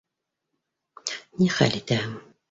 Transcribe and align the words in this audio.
Ни 1.41 1.49
хәл 1.57 1.77
итәһең 1.81 2.17